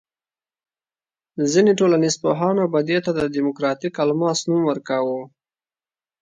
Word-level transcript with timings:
ځینې 1.51 1.71
ټولنیز 1.79 2.15
پوهانو 2.23 2.63
به 2.73 2.79
دې 2.89 2.97
ته 3.05 3.11
دیموکراتیک 3.35 3.93
الماس 4.03 4.39
نوم 4.49 4.61
ورکاوه. 4.67 5.19